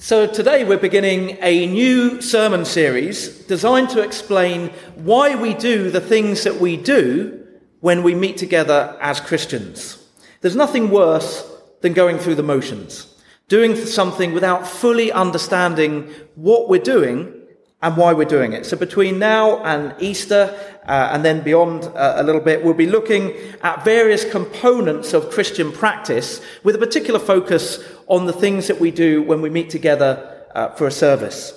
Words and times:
So 0.00 0.28
today 0.28 0.62
we're 0.62 0.78
beginning 0.78 1.38
a 1.40 1.66
new 1.66 2.22
sermon 2.22 2.64
series 2.64 3.30
designed 3.46 3.90
to 3.90 4.00
explain 4.00 4.68
why 4.94 5.34
we 5.34 5.54
do 5.54 5.90
the 5.90 6.00
things 6.00 6.44
that 6.44 6.60
we 6.60 6.76
do 6.76 7.44
when 7.80 8.04
we 8.04 8.14
meet 8.14 8.36
together 8.36 8.96
as 9.00 9.20
Christians. 9.20 10.00
There's 10.40 10.54
nothing 10.54 10.90
worse 10.90 11.44
than 11.80 11.94
going 11.94 12.18
through 12.18 12.36
the 12.36 12.44
motions, 12.44 13.12
doing 13.48 13.74
something 13.74 14.32
without 14.32 14.68
fully 14.68 15.10
understanding 15.10 16.14
what 16.36 16.68
we're 16.68 16.80
doing 16.80 17.37
and 17.80 17.96
why 17.96 18.12
we're 18.12 18.24
doing 18.24 18.52
it. 18.52 18.66
So 18.66 18.76
between 18.76 19.18
now 19.18 19.62
and 19.62 19.94
Easter, 20.00 20.58
uh, 20.86 21.10
and 21.12 21.24
then 21.24 21.42
beyond 21.42 21.84
uh, 21.84 22.14
a 22.16 22.22
little 22.22 22.40
bit, 22.40 22.64
we'll 22.64 22.74
be 22.74 22.86
looking 22.86 23.34
at 23.62 23.84
various 23.84 24.28
components 24.28 25.12
of 25.12 25.30
Christian 25.30 25.70
practice 25.70 26.40
with 26.64 26.74
a 26.74 26.78
particular 26.78 27.20
focus 27.20 27.84
on 28.06 28.26
the 28.26 28.32
things 28.32 28.66
that 28.66 28.80
we 28.80 28.90
do 28.90 29.22
when 29.22 29.40
we 29.42 29.50
meet 29.50 29.70
together 29.70 30.44
uh, 30.54 30.70
for 30.70 30.86
a 30.86 30.90
service. 30.90 31.54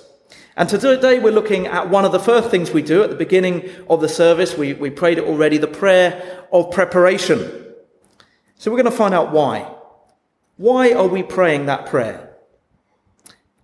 And 0.54 0.68
today 0.68 1.18
we're 1.18 1.32
looking 1.32 1.66
at 1.66 1.88
one 1.88 2.04
of 2.04 2.12
the 2.12 2.20
first 2.20 2.50
things 2.50 2.70
we 2.70 2.82
do 2.82 3.02
at 3.02 3.08
the 3.08 3.16
beginning 3.16 3.68
of 3.88 4.02
the 4.02 4.08
service. 4.08 4.56
We, 4.56 4.74
we 4.74 4.90
prayed 4.90 5.16
it 5.16 5.24
already, 5.24 5.56
the 5.56 5.66
prayer 5.66 6.44
of 6.52 6.70
preparation. 6.70 7.40
So 8.58 8.70
we're 8.70 8.76
going 8.76 8.92
to 8.92 8.96
find 8.96 9.14
out 9.14 9.32
why. 9.32 9.74
Why 10.58 10.92
are 10.92 11.08
we 11.08 11.22
praying 11.22 11.66
that 11.66 11.86
prayer? 11.86 12.31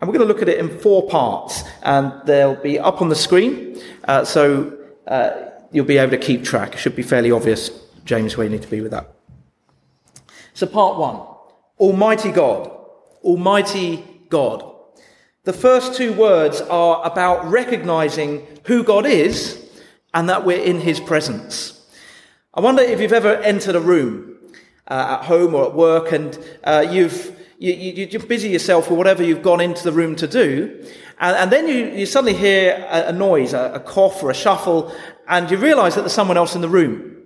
And 0.01 0.09
we're 0.09 0.17
going 0.17 0.29
to 0.29 0.33
look 0.33 0.43
at 0.43 0.49
it 0.49 0.59
in 0.59 0.79
four 0.79 1.09
parts, 1.09 1.65
and 1.83 2.13
they'll 2.25 2.55
be 2.55 2.79
up 2.79 3.03
on 3.03 3.09
the 3.09 3.17
screen, 3.17 3.81
uh, 4.05 4.25
so 4.25 4.79
uh, 5.07 5.31
you'll 5.73 5.85
be 5.85 5.99
able 5.99 6.13
to 6.13 6.19
keep 6.19 6.45
track. 6.45 6.75
It 6.75 6.79
should 6.79 6.95
be 6.95 7.03
fairly 7.03 7.33
obvious, 7.33 7.71
James, 8.05 8.37
where 8.37 8.45
you 8.47 8.53
need 8.53 8.63
to 8.63 8.69
be 8.69 8.81
with 8.81 8.93
that. 8.93 9.13
So, 10.55 10.67
part 10.67 10.99
one 10.99 11.21
Almighty 11.79 12.31
God. 12.31 12.71
Almighty 13.25 14.05
God. 14.29 14.65
The 15.45 15.53
first 15.53 15.95
two 15.95 16.13
words 16.13 16.61
are 16.61 17.05
about 17.05 17.49
recognizing 17.49 18.47
who 18.65 18.85
God 18.85 19.07
is 19.07 19.65
and 20.15 20.29
that 20.29 20.45
we're 20.45 20.63
in 20.63 20.81
his 20.81 21.01
presence. 21.01 21.75
I 22.55 22.61
wonder 22.61 22.83
if 22.83 23.01
you've 23.01 23.13
ever 23.13 23.37
entered 23.37 23.77
a 23.77 23.81
room 23.81 24.37
uh, 24.89 25.19
at 25.21 25.27
home 25.27 25.55
or 25.55 25.67
at 25.67 25.75
work 25.75 26.13
and 26.13 26.39
uh, 26.65 26.87
you've 26.91 27.38
you, 27.59 27.73
you, 27.73 28.07
you 28.07 28.19
busy 28.21 28.49
yourself 28.49 28.89
with 28.89 28.97
whatever 28.97 29.23
you've 29.23 29.43
gone 29.43 29.61
into 29.61 29.83
the 29.83 29.93
room 29.93 30.15
to 30.17 30.29
do, 30.29 30.85
and, 31.19 31.37
and 31.37 31.53
then 31.53 31.67
you, 31.67 31.87
you 31.99 32.07
suddenly 32.07 32.35
hear 32.35 32.87
a, 32.89 33.09
a 33.09 33.13
noise, 33.13 33.53
a, 33.53 33.73
a, 33.75 33.81
cough 33.81 34.23
or 34.23 34.31
a 34.31 34.35
shuffle, 34.35 34.95
and 35.27 35.51
you 35.51 35.57
realize 35.57 35.97
that 35.97 36.03
there's 36.03 36.13
someone 36.13 36.37
else 36.37 36.55
in 36.55 36.61
the 36.61 36.69
room. 36.69 37.17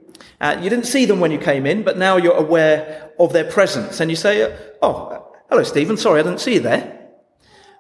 Uh, 0.41 0.59
you 0.63 0.71
didn't 0.71 0.87
see 0.87 1.05
them 1.05 1.21
when 1.21 1.31
you 1.31 1.39
came 1.39 1.67
in, 1.67 1.83
but 1.83 1.99
now 1.99 2.17
you're 2.17 2.37
aware 2.37 3.11
of 3.19 3.33
their 3.35 3.45
presence, 3.45 4.01
and 4.01 4.11
you 4.11 4.17
say, 4.17 4.57
Oh, 4.81 5.35
hello, 5.51 5.63
Stephen, 5.63 5.99
sorry 5.99 6.21
I 6.21 6.23
didn't 6.23 6.41
see 6.41 6.55
you 6.55 6.61
there. 6.61 7.11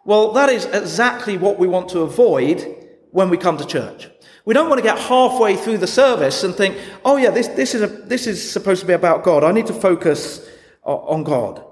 Well, 0.05 0.33
that 0.33 0.51
is 0.51 0.67
exactly 0.67 1.39
what 1.39 1.59
we 1.59 1.67
want 1.67 1.89
to 1.91 2.01
avoid 2.01 2.87
when 3.13 3.31
we 3.31 3.39
come 3.39 3.57
to 3.57 3.67
church. 3.67 4.11
We 4.45 4.53
don't 4.53 4.69
want 4.69 4.79
to 4.79 4.83
get 4.83 4.99
halfway 4.99 5.57
through 5.57 5.79
the 5.79 5.87
service 5.87 6.43
and 6.45 6.55
think, 6.55 6.77
oh 7.05 7.17
yeah, 7.17 7.31
this, 7.31 7.49
this, 7.49 7.75
is, 7.75 7.83
a, 7.83 7.87
this 7.87 8.27
is 8.27 8.51
supposed 8.51 8.81
to 8.81 8.87
be 8.87 8.93
about 8.93 9.23
God. 9.23 9.45
I 9.45 9.53
need 9.53 9.69
to 9.69 9.75
focus 9.75 10.47
on 10.83 11.23
God. 11.23 11.65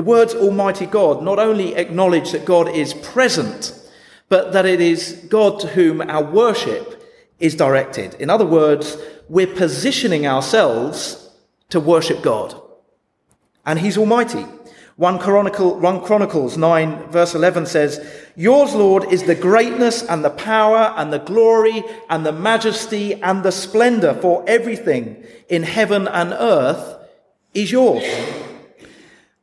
The 0.00 0.04
words 0.04 0.34
Almighty 0.34 0.86
God 0.86 1.22
not 1.22 1.38
only 1.38 1.74
acknowledge 1.74 2.32
that 2.32 2.46
God 2.46 2.70
is 2.70 2.94
present, 2.94 3.78
but 4.30 4.54
that 4.54 4.64
it 4.64 4.80
is 4.80 5.26
God 5.28 5.60
to 5.60 5.66
whom 5.66 6.00
our 6.00 6.24
worship 6.24 7.06
is 7.38 7.54
directed. 7.54 8.14
In 8.14 8.30
other 8.30 8.46
words, 8.46 8.96
we're 9.28 9.54
positioning 9.54 10.26
ourselves 10.26 11.28
to 11.68 11.80
worship 11.80 12.22
God. 12.22 12.58
And 13.66 13.78
He's 13.78 13.98
Almighty. 13.98 14.46
1, 14.96 15.18
Chronicle, 15.18 15.78
1 15.78 16.00
Chronicles 16.00 16.56
9 16.56 17.10
verse 17.10 17.34
11 17.34 17.66
says, 17.66 18.00
Yours, 18.34 18.74
Lord, 18.74 19.04
is 19.12 19.24
the 19.24 19.34
greatness 19.34 20.02
and 20.02 20.24
the 20.24 20.30
power 20.30 20.94
and 20.96 21.12
the 21.12 21.18
glory 21.18 21.84
and 22.08 22.24
the 22.24 22.32
majesty 22.32 23.22
and 23.22 23.42
the 23.42 23.52
splendor 23.52 24.14
for 24.14 24.42
everything 24.46 25.22
in 25.50 25.62
heaven 25.62 26.08
and 26.08 26.32
earth 26.32 26.96
is 27.52 27.70
yours. 27.70 28.02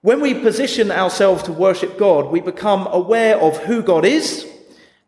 When 0.07 0.21
we 0.21 0.35
position 0.35 0.89
ourselves 0.89 1.43
to 1.43 1.51
worship 1.51 1.97
God, 1.97 2.31
we 2.31 2.39
become 2.39 2.87
aware 2.89 3.37
of 3.37 3.57
who 3.57 3.83
God 3.83 4.05
is 4.05 4.47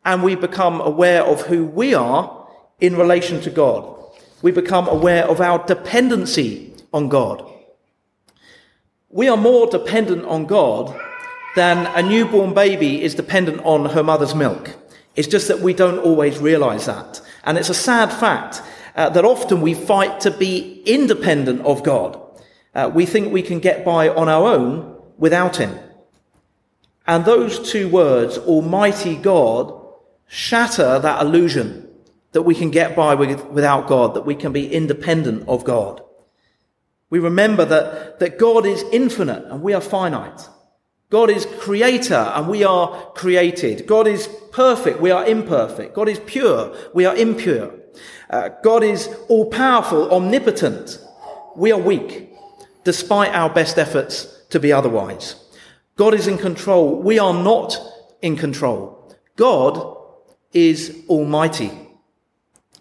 and 0.04 0.22
we 0.22 0.36
become 0.36 0.82
aware 0.82 1.24
of 1.24 1.44
who 1.44 1.64
we 1.64 1.94
are 1.94 2.46
in 2.82 2.98
relation 2.98 3.40
to 3.44 3.50
God. 3.50 3.98
We 4.42 4.52
become 4.52 4.90
aware 4.90 5.24
of 5.24 5.40
our 5.40 5.66
dependency 5.66 6.74
on 6.92 7.08
God. 7.08 7.50
We 9.08 9.30
are 9.30 9.38
more 9.38 9.68
dependent 9.68 10.26
on 10.26 10.48
God 10.48 10.94
than 11.56 11.88
a 11.96 12.02
newborn 12.06 12.54
baby 12.54 13.02
is 13.02 13.16
dependent 13.16 13.62
on 13.64 13.86
her 13.92 14.04
mother's 14.04 14.36
milk. 14.36 14.76
It's 15.16 15.30
just 15.30 15.48
that 15.48 15.62
we 15.62 15.74
don't 15.74 16.00
always 16.00 16.40
realize 16.40 16.88
that. 16.88 17.22
And 17.46 17.58
it's 17.58 17.70
a 17.70 17.74
sad 17.74 18.12
fact 18.12 18.62
uh, 18.98 19.08
that 19.12 19.24
often 19.24 19.62
we 19.62 19.76
fight 19.76 20.20
to 20.20 20.30
be 20.32 20.84
independent 20.86 21.62
of 21.62 21.84
God. 21.84 22.20
Uh, 22.74 22.90
we 22.94 23.06
think 23.06 23.32
we 23.32 23.42
can 23.42 23.60
get 23.60 23.84
by 23.84 24.10
on 24.10 24.30
our 24.30 24.48
own 24.48 25.02
without 25.18 25.58
Him. 25.58 25.78
And 27.08 27.26
those 27.26 27.72
two 27.72 27.90
words, 27.90 28.38
Almighty 28.38 29.16
God, 29.16 29.74
shatter 30.28 31.00
that 31.00 31.22
illusion 31.22 31.90
that 32.34 32.44
we 32.44 32.54
can 32.54 32.70
get 32.70 32.96
by 32.96 33.16
with, 33.16 33.44
without 33.48 33.88
God, 33.88 34.14
that 34.14 34.26
we 34.26 34.36
can 34.36 34.54
be 34.54 34.72
independent 34.72 35.48
of 35.48 35.64
God. 35.64 36.02
We 37.10 37.18
remember 37.18 37.66
that, 37.66 38.20
that 38.20 38.38
God 38.38 38.68
is 38.68 38.84
infinite 38.92 39.44
and 39.46 39.64
we 39.64 39.74
are 39.74 39.82
finite. 39.82 40.48
God 41.10 41.32
is 41.32 41.48
creator 41.60 42.32
and 42.36 42.48
we 42.48 42.64
are 42.64 43.12
created. 43.16 43.88
God 43.88 44.06
is 44.06 44.30
perfect, 44.52 45.02
we 45.02 45.10
are 45.10 45.26
imperfect. 45.26 45.96
God 45.96 46.08
is 46.08 46.20
pure, 46.20 46.76
we 46.94 47.06
are 47.06 47.16
impure. 47.16 47.74
Uh, 48.30 48.50
God 48.64 48.84
is 48.84 49.10
all 49.28 49.50
powerful, 49.50 50.14
omnipotent. 50.14 51.00
We 51.56 51.72
are 51.72 51.80
weak 51.80 52.29
despite 52.84 53.34
our 53.34 53.50
best 53.50 53.78
efforts 53.78 54.44
to 54.50 54.60
be 54.60 54.72
otherwise. 54.72 55.36
God 55.96 56.14
is 56.14 56.28
in 56.28 56.38
control. 56.38 57.02
We 57.02 57.20
are 57.20 57.34
not 57.34 57.78
in 58.22 58.36
control. 58.36 59.14
God 59.36 59.98
is 60.54 61.04
almighty. 61.08 61.72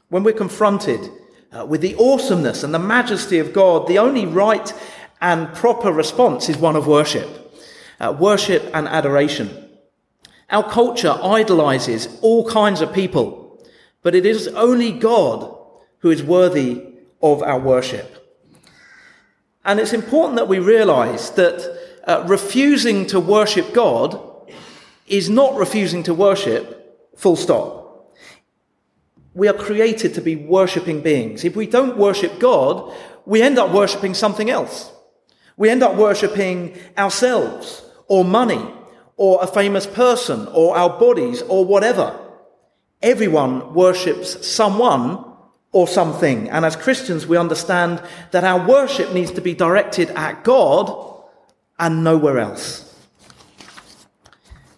When 0.08 0.22
we're 0.22 0.32
confronted 0.32 1.00
uh, 1.52 1.66
with 1.66 1.80
the 1.80 1.96
awesomeness 1.96 2.62
and 2.62 2.72
the 2.72 2.78
majesty 2.78 3.38
of 3.38 3.52
God, 3.52 3.86
the 3.86 3.98
only 3.98 4.26
right 4.26 4.72
and 5.20 5.52
proper 5.54 5.92
response 5.92 6.48
is 6.48 6.56
one 6.56 6.76
of 6.76 6.86
worship. 6.86 7.28
Uh, 8.00 8.16
worship 8.18 8.70
and 8.72 8.86
adoration. 8.88 9.68
Our 10.50 10.68
culture 10.68 11.18
idolizes 11.22 12.08
all 12.22 12.48
kinds 12.48 12.80
of 12.80 12.92
people, 12.92 13.62
but 14.02 14.14
it 14.14 14.24
is 14.24 14.48
only 14.48 14.92
God 14.92 15.54
who 15.98 16.10
is 16.10 16.22
worthy 16.22 16.84
of 17.20 17.42
our 17.42 17.58
worship. 17.58 18.17
And 19.64 19.80
it's 19.80 19.92
important 19.92 20.36
that 20.36 20.48
we 20.48 20.58
realize 20.58 21.30
that 21.32 21.78
uh, 22.04 22.24
refusing 22.26 23.06
to 23.06 23.20
worship 23.20 23.72
God 23.72 24.20
is 25.06 25.28
not 25.28 25.56
refusing 25.56 26.02
to 26.04 26.14
worship, 26.14 27.14
full 27.16 27.36
stop. 27.36 28.14
We 29.34 29.48
are 29.48 29.54
created 29.54 30.14
to 30.14 30.20
be 30.20 30.36
worshipping 30.36 31.00
beings. 31.00 31.44
If 31.44 31.54
we 31.54 31.66
don't 31.66 31.96
worship 31.96 32.38
God, 32.38 32.94
we 33.24 33.42
end 33.42 33.58
up 33.58 33.72
worshipping 33.72 34.14
something 34.14 34.50
else. 34.50 34.90
We 35.56 35.70
end 35.70 35.82
up 35.82 35.96
worshipping 35.96 36.78
ourselves, 36.96 37.84
or 38.06 38.24
money, 38.24 38.64
or 39.16 39.42
a 39.42 39.46
famous 39.46 39.86
person, 39.86 40.46
or 40.48 40.76
our 40.76 40.98
bodies, 40.98 41.42
or 41.42 41.64
whatever. 41.64 42.18
Everyone 43.02 43.74
worships 43.74 44.46
someone 44.46 45.24
or 45.72 45.86
something. 45.86 46.48
And 46.50 46.64
as 46.64 46.76
Christians, 46.76 47.26
we 47.26 47.36
understand 47.36 48.02
that 48.30 48.44
our 48.44 48.66
worship 48.66 49.12
needs 49.12 49.30
to 49.32 49.40
be 49.40 49.54
directed 49.54 50.10
at 50.10 50.44
God 50.44 51.24
and 51.78 52.02
nowhere 52.02 52.38
else. 52.38 52.84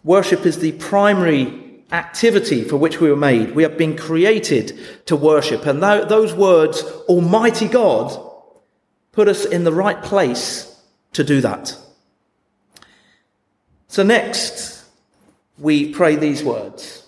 Worship 0.03 0.47
is 0.47 0.59
the 0.59 0.73
primary 0.73 1.85
activity 1.93 2.65
for 2.65 2.77
which 2.77 3.01
we 3.01 3.11
were 3.11 3.17
made. 3.17 3.55
We 3.55 3.63
have 3.63 3.77
been 3.77 3.97
created 3.97 4.79
to 5.07 5.17
worship. 5.17 5.67
And 5.67 5.83
those 5.83 6.33
words, 6.33 6.83
Almighty 7.09 7.69
God, 7.69 8.17
put 9.13 9.29
us 9.29 9.45
in 9.45 9.65
the 9.65 9.73
right 9.73 10.01
place 10.03 10.67
to 11.13 11.25
do 11.25 11.41
that. 11.41 11.77
So 13.89 14.03
next, 14.03 14.85
we 15.59 15.93
pray 15.93 16.17
these 16.17 16.45
words 16.45 17.00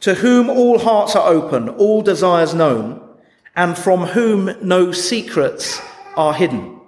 to 0.00 0.14
whom 0.14 0.50
all 0.50 0.78
hearts 0.78 1.16
are 1.16 1.28
open, 1.28 1.68
all 1.68 2.02
desires 2.02 2.54
known, 2.54 3.02
and 3.54 3.76
from 3.76 4.00
whom 4.00 4.54
no 4.62 4.92
secrets 4.92 5.80
are 6.16 6.34
hidden. 6.34 6.78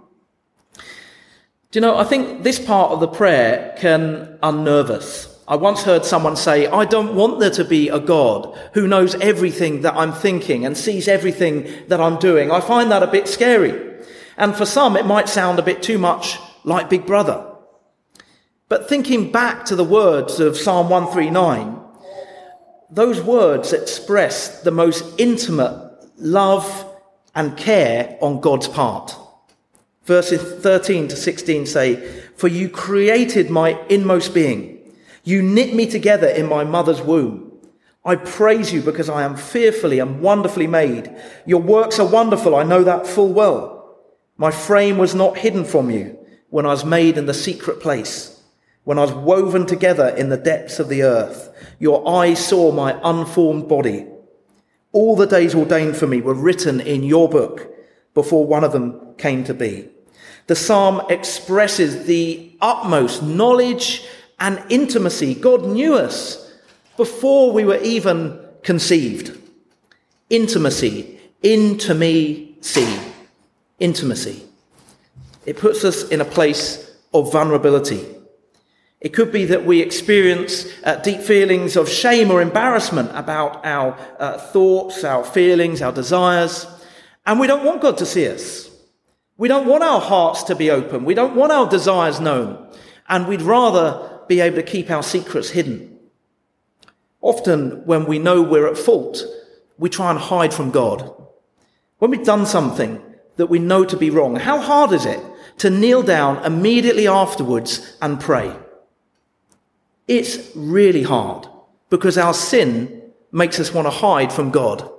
Do 1.71 1.79
you 1.79 1.81
know, 1.81 1.99
I 1.99 2.05
think 2.05 2.45
this 2.45 2.59
part 2.59 2.93
of 2.93 3.01
the 3.01 3.09
prayer 3.09 3.75
can 3.79 4.39
unnerve 4.43 4.91
us. 4.91 5.39
I 5.47 5.57
once 5.57 5.83
heard 5.83 6.05
someone 6.05 6.37
say, 6.37 6.67
I 6.67 6.85
don't 6.85 7.15
want 7.15 7.41
there 7.41 7.51
to 7.51 7.65
be 7.65 7.89
a 7.89 7.99
God 7.99 8.59
who 8.75 8.87
knows 8.87 9.15
everything 9.15 9.81
that 9.83 9.95
I'm 9.95 10.13
thinking 10.13 10.67
and 10.67 10.77
sees 10.77 11.09
everything 11.09 11.67
that 11.89 12.01
I'm 12.01 12.19
doing. 12.19 12.51
I 12.51 12.61
find 12.61 12.91
that 12.91 13.03
a 13.03 13.07
bit 13.07 13.29
scary. 13.29 13.97
And 14.37 14.55
for 14.55 14.67
some, 14.67 14.97
it 14.97 15.07
might 15.07 15.29
sound 15.29 15.59
a 15.59 15.63
bit 15.63 15.83
too 15.83 15.99
much 15.99 16.39
like 16.65 16.91
Big 16.91 17.07
Brother. 17.07 17.45
But 18.69 18.89
thinking 18.89 19.33
back 19.33 19.65
to 19.67 19.77
the 19.77 19.85
words 19.85 20.39
of 20.39 20.57
Psalm 20.57 20.91
139, 20.91 21.81
those 22.91 23.21
words 23.21 23.73
express 23.73 24.63
the 24.63 24.71
most 24.71 25.05
intimate 25.19 25.91
love 26.17 26.87
and 27.35 27.57
care 27.57 28.19
on 28.21 28.41
God's 28.41 28.69
part. 28.69 29.15
Verses 30.05 30.43
13 30.63 31.09
to 31.09 31.17
16 31.17 31.67
say, 31.67 31.97
For 32.37 32.49
you 32.49 32.69
created 32.69 33.51
my 33.51 33.79
inmost 33.89 34.33
being. 34.33 34.79
You 35.23 35.43
knit 35.43 35.75
me 35.75 35.87
together 35.87 36.29
in 36.29 36.47
my 36.47 36.65
mother's 36.65 37.03
womb. 37.03 37.53
I 38.05 38.17
praise 38.17 38.73
you 38.73 38.81
because 38.81 39.11
I 39.11 39.23
am 39.23 39.37
fearfully 39.37 39.99
and 39.99 40.23
wonderfully 40.23 40.67
made. 40.67 41.15
Your 41.45 41.61
works 41.61 41.99
are 41.99 42.07
wonderful. 42.07 42.57
I 42.57 42.63
know 42.63 42.83
that 42.85 43.07
full 43.07 43.33
well. 43.35 43.99
My 44.39 44.51
frame 44.51 44.97
was 44.97 45.15
not 45.15 45.37
hidden 45.37 45.65
from 45.65 45.91
you 45.91 46.17
when 46.49 46.65
I 46.65 46.71
was 46.71 46.85
made 46.85 47.19
in 47.19 47.27
the 47.27 47.35
secret 47.35 47.81
place, 47.81 48.38
when 48.85 48.99
I 48.99 49.03
was 49.03 49.13
woven 49.13 49.67
together 49.67 50.09
in 50.09 50.29
the 50.29 50.37
depths 50.37 50.79
of 50.79 50.89
the 50.89 51.03
earth. 51.03 51.55
Your 51.79 52.09
eyes 52.09 52.45
saw 52.45 52.73
my 52.73 52.99
unformed 53.05 53.69
body. 53.69 54.07
All 54.93 55.17
the 55.17 55.27
days 55.27 55.55
ordained 55.55 55.97
for 55.97 56.07
me 56.07 56.21
were 56.21 56.35
written 56.35 56.81
in 56.81 57.03
your 57.03 57.29
book 57.29 57.69
before 58.15 58.47
one 58.47 58.65
of 58.65 58.73
them 58.73 59.15
came 59.17 59.45
to 59.45 59.55
be. 59.55 59.89
The 60.47 60.57
psalm 60.57 61.03
expresses 61.11 62.07
the 62.07 62.57
utmost 62.61 63.23
knowledge 63.23 64.05
and 64.41 64.63
intimacy. 64.71 65.35
God 65.35 65.67
knew 65.67 65.95
us 65.95 66.53
before 66.97 67.53
we 67.53 67.65
were 67.65 67.81
even 67.83 68.41
conceived. 68.63 69.39
Intimacy, 70.31 71.21
into 71.43 71.95
me, 71.95 72.57
see. 72.61 72.99
Intimacy. 73.79 74.43
It 75.47 75.57
puts 75.57 75.85
us 75.85 76.09
in 76.09 76.21
a 76.21 76.25
place 76.25 76.97
of 77.15 77.31
vulnerability. 77.33 78.05
It 79.01 79.11
could 79.11 79.31
be 79.31 79.45
that 79.45 79.65
we 79.65 79.81
experience 79.81 80.67
uh, 80.83 80.97
deep 80.97 81.21
feelings 81.21 81.77
of 81.77 81.89
shame 81.89 82.31
or 82.31 82.43
embarrassment 82.43 83.11
about 83.15 83.65
our 83.65 83.97
uh, 84.19 84.39
thoughts, 84.39 85.05
our 85.05 85.23
feelings, 85.23 85.81
our 85.81 85.93
desires, 85.93 86.67
and 87.25 87.39
we 87.39 87.47
don't 87.47 87.65
want 87.65 87.83
God 87.83 87.99
to 87.99 88.07
see 88.07 88.27
us. 88.27 88.71
We 89.37 89.47
don't 89.47 89.69
want 89.69 89.85
our 89.85 90.01
hearts 90.01 90.43
to 90.45 90.57
be 90.57 90.71
open. 90.71 91.05
We 91.05 91.15
don't 91.15 91.37
want 91.37 91.53
our 91.53 91.69
desires 91.69 92.19
known. 92.19 92.67
And 93.09 93.29
we'd 93.29 93.43
rather 93.43 94.21
be 94.27 94.41
able 94.41 94.57
to 94.57 94.63
keep 94.63 94.91
our 94.91 95.03
secrets 95.03 95.51
hidden. 95.51 95.97
Often, 97.21 97.87
when 97.87 98.07
we 98.07 98.19
know 98.19 98.43
we're 98.43 98.67
at 98.67 98.79
fault, 98.79 99.23
we 99.79 99.89
try 99.89 100.11
and 100.11 100.19
hide 100.19 100.53
from 100.53 100.71
God. 100.71 101.15
When 101.99 102.11
we've 102.11 102.25
done 102.25 102.47
something 102.47 103.01
that 103.37 103.47
we 103.47 103.59
know 103.59 103.85
to 103.85 103.97
be 103.97 104.11
wrong, 104.11 104.37
how 104.37 104.59
hard 104.59 104.93
is 104.93 105.07
it 105.07 105.21
to 105.59 105.71
kneel 105.71 106.03
down 106.03 106.45
immediately 106.45 107.07
afterwards 107.07 107.97
and 108.03 108.21
pray? 108.21 108.55
It's 110.09 110.51
really 110.57 111.03
hard 111.03 111.47
because 111.91 112.19
our 112.19 112.35
sin 112.35 113.03
makes 113.31 113.61
us 113.61 113.73
want 113.73 113.87
to 113.87 113.91
hide 113.91 114.33
from 114.33 114.51
God. 114.51 114.91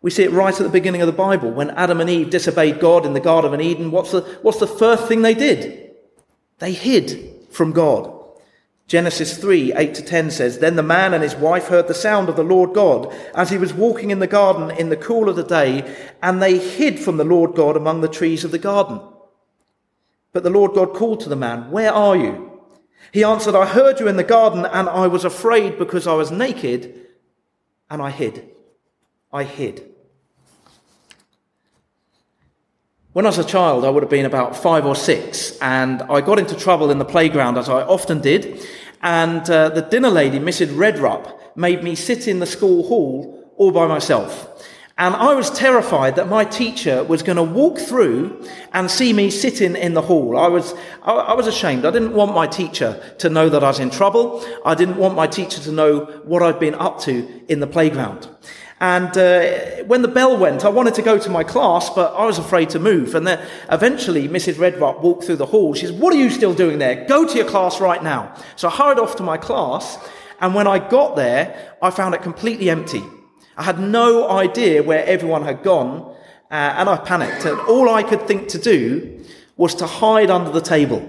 We 0.00 0.10
see 0.10 0.22
it 0.22 0.30
right 0.30 0.54
at 0.54 0.62
the 0.62 0.68
beginning 0.68 1.02
of 1.02 1.06
the 1.06 1.12
Bible. 1.12 1.50
When 1.50 1.70
Adam 1.70 2.00
and 2.00 2.08
Eve 2.08 2.30
disobeyed 2.30 2.80
God 2.80 3.04
in 3.04 3.12
the 3.12 3.20
Garden 3.20 3.52
of 3.52 3.60
Eden, 3.60 3.90
what's 3.90 4.12
the, 4.12 4.22
what's 4.42 4.60
the 4.60 4.66
first 4.66 5.06
thing 5.06 5.22
they 5.22 5.34
did? 5.34 5.90
They 6.58 6.72
hid 6.72 7.46
from 7.50 7.72
God. 7.72 8.14
Genesis 8.86 9.36
3, 9.36 9.74
8 9.74 9.94
to 9.96 10.02
10 10.02 10.30
says, 10.30 10.58
Then 10.60 10.76
the 10.76 10.82
man 10.82 11.12
and 11.12 11.22
his 11.22 11.34
wife 11.34 11.66
heard 11.66 11.88
the 11.88 11.94
sound 11.94 12.30
of 12.30 12.36
the 12.36 12.42
Lord 12.42 12.72
God 12.72 13.14
as 13.34 13.50
he 13.50 13.58
was 13.58 13.74
walking 13.74 14.10
in 14.10 14.18
the 14.18 14.26
garden 14.26 14.70
in 14.78 14.88
the 14.88 14.96
cool 14.96 15.28
of 15.28 15.36
the 15.36 15.44
day, 15.44 15.94
and 16.22 16.40
they 16.40 16.56
hid 16.56 16.98
from 16.98 17.18
the 17.18 17.24
Lord 17.24 17.54
God 17.54 17.76
among 17.76 18.00
the 18.00 18.08
trees 18.08 18.44
of 18.44 18.50
the 18.50 18.58
garden. 18.58 19.00
But 20.32 20.42
the 20.42 20.50
Lord 20.50 20.72
God 20.74 20.94
called 20.94 21.20
to 21.20 21.28
the 21.28 21.36
man, 21.36 21.70
Where 21.70 21.92
are 21.92 22.16
you? 22.16 22.47
He 23.12 23.24
answered, 23.24 23.54
I 23.54 23.66
heard 23.66 24.00
you 24.00 24.08
in 24.08 24.16
the 24.16 24.24
garden, 24.24 24.66
and 24.66 24.88
I 24.88 25.06
was 25.06 25.24
afraid 25.24 25.78
because 25.78 26.06
I 26.06 26.14
was 26.14 26.30
naked, 26.30 27.06
and 27.90 28.02
I 28.02 28.10
hid. 28.10 28.50
I 29.32 29.44
hid. 29.44 29.88
When 33.12 33.24
I 33.24 33.30
was 33.30 33.38
a 33.38 33.44
child, 33.44 33.84
I 33.84 33.90
would 33.90 34.02
have 34.02 34.10
been 34.10 34.26
about 34.26 34.54
five 34.54 34.84
or 34.84 34.94
six, 34.94 35.58
and 35.60 36.02
I 36.02 36.20
got 36.20 36.38
into 36.38 36.54
trouble 36.54 36.90
in 36.90 36.98
the 36.98 37.04
playground, 37.04 37.56
as 37.56 37.68
I 37.68 37.82
often 37.82 38.20
did. 38.20 38.64
And 39.02 39.48
uh, 39.48 39.70
the 39.70 39.82
dinner 39.82 40.10
lady, 40.10 40.38
Mrs. 40.38 40.68
Redrup, 40.68 41.56
made 41.56 41.82
me 41.82 41.94
sit 41.94 42.28
in 42.28 42.38
the 42.38 42.46
school 42.46 42.86
hall 42.86 43.52
all 43.56 43.72
by 43.72 43.86
myself. 43.86 44.46
And 44.98 45.14
I 45.14 45.32
was 45.34 45.48
terrified 45.50 46.16
that 46.16 46.28
my 46.28 46.44
teacher 46.44 47.04
was 47.04 47.22
going 47.22 47.36
to 47.36 47.42
walk 47.44 47.78
through 47.78 48.44
and 48.72 48.90
see 48.90 49.12
me 49.12 49.30
sitting 49.30 49.76
in 49.76 49.94
the 49.94 50.02
hall. 50.02 50.36
I 50.36 50.48
was, 50.48 50.74
I, 51.04 51.12
I, 51.12 51.34
was 51.34 51.46
ashamed. 51.46 51.84
I 51.84 51.92
didn't 51.92 52.14
want 52.14 52.34
my 52.34 52.48
teacher 52.48 53.00
to 53.18 53.30
know 53.30 53.48
that 53.48 53.62
I 53.62 53.68
was 53.68 53.78
in 53.78 53.90
trouble. 53.90 54.44
I 54.64 54.74
didn't 54.74 54.96
want 54.96 55.14
my 55.14 55.28
teacher 55.28 55.60
to 55.60 55.70
know 55.70 56.00
what 56.24 56.42
I'd 56.42 56.58
been 56.58 56.74
up 56.74 56.98
to 57.02 57.44
in 57.46 57.60
the 57.60 57.68
playground. 57.68 58.28
And 58.80 59.16
uh, 59.16 59.84
when 59.84 60.02
the 60.02 60.08
bell 60.08 60.36
went, 60.36 60.64
I 60.64 60.68
wanted 60.68 60.94
to 60.94 61.02
go 61.02 61.16
to 61.16 61.30
my 61.30 61.44
class, 61.44 61.90
but 61.90 62.14
I 62.14 62.26
was 62.26 62.38
afraid 62.38 62.70
to 62.70 62.80
move. 62.80 63.14
And 63.14 63.24
then 63.24 63.48
eventually, 63.70 64.28
Mrs. 64.28 64.54
Redrup 64.54 65.00
walked 65.00 65.24
through 65.24 65.36
the 65.36 65.46
hall. 65.46 65.74
She 65.74 65.86
said, 65.86 66.00
What 66.00 66.12
are 66.12 66.18
you 66.18 66.30
still 66.30 66.54
doing 66.54 66.80
there? 66.80 67.04
Go 67.06 67.24
to 67.24 67.36
your 67.36 67.48
class 67.48 67.80
right 67.80 68.02
now. 68.02 68.34
So 68.56 68.68
I 68.68 68.72
hurried 68.72 68.98
off 68.98 69.14
to 69.16 69.22
my 69.22 69.36
class. 69.36 69.96
And 70.40 70.56
when 70.56 70.66
I 70.66 70.80
got 70.80 71.14
there, 71.14 71.76
I 71.80 71.90
found 71.90 72.14
it 72.14 72.22
completely 72.22 72.68
empty. 72.70 73.02
I 73.58 73.64
had 73.64 73.80
no 73.80 74.30
idea 74.30 74.82
where 74.82 75.04
everyone 75.04 75.42
had 75.42 75.62
gone. 75.62 76.14
Uh, 76.50 76.54
and 76.78 76.88
I 76.88 76.96
panicked. 76.96 77.44
And 77.44 77.60
all 77.62 77.90
I 77.90 78.02
could 78.02 78.22
think 78.26 78.48
to 78.48 78.58
do 78.58 79.22
was 79.56 79.74
to 79.76 79.86
hide 79.86 80.30
under 80.30 80.50
the 80.50 80.62
table. 80.62 81.00